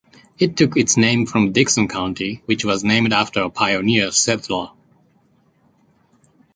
It 0.39 0.57
took 0.57 0.77
its 0.77 0.97
name 0.97 1.27
from 1.27 1.51
Dixon 1.51 1.87
County, 1.87 2.41
which 2.45 2.65
was 2.65 2.83
named 2.83 3.13
for 3.31 3.41
a 3.41 3.51
pioneer 3.51 4.09
settler. 4.09 4.71